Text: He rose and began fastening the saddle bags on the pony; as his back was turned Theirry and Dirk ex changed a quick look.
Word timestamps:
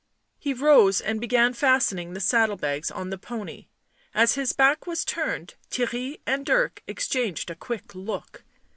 He 0.39 0.51
rose 0.55 0.99
and 0.99 1.21
began 1.21 1.53
fastening 1.53 2.13
the 2.13 2.19
saddle 2.19 2.55
bags 2.55 2.89
on 2.89 3.11
the 3.11 3.19
pony; 3.19 3.67
as 4.15 4.33
his 4.33 4.51
back 4.51 4.87
was 4.87 5.05
turned 5.05 5.53
Theirry 5.69 6.21
and 6.25 6.43
Dirk 6.43 6.81
ex 6.87 7.07
changed 7.07 7.51
a 7.51 7.55
quick 7.55 7.93
look. 7.93 8.43